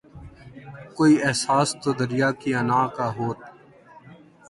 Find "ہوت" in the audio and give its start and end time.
3.17-3.39